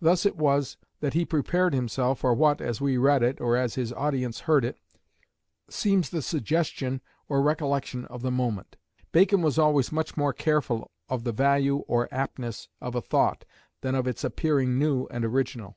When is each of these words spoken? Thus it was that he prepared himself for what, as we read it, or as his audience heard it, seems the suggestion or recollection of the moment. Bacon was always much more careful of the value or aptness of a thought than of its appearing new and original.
Thus 0.00 0.24
it 0.24 0.38
was 0.38 0.78
that 1.00 1.12
he 1.12 1.26
prepared 1.26 1.74
himself 1.74 2.20
for 2.20 2.32
what, 2.32 2.62
as 2.62 2.80
we 2.80 2.96
read 2.96 3.22
it, 3.22 3.42
or 3.42 3.58
as 3.58 3.74
his 3.74 3.92
audience 3.92 4.40
heard 4.48 4.64
it, 4.64 4.78
seems 5.68 6.08
the 6.08 6.22
suggestion 6.22 7.02
or 7.28 7.42
recollection 7.42 8.06
of 8.06 8.22
the 8.22 8.30
moment. 8.30 8.78
Bacon 9.12 9.42
was 9.42 9.58
always 9.58 9.92
much 9.92 10.16
more 10.16 10.32
careful 10.32 10.90
of 11.10 11.24
the 11.24 11.32
value 11.32 11.84
or 11.88 12.08
aptness 12.10 12.68
of 12.80 12.94
a 12.94 13.02
thought 13.02 13.44
than 13.82 13.94
of 13.94 14.06
its 14.06 14.24
appearing 14.24 14.78
new 14.78 15.08
and 15.10 15.26
original. 15.26 15.76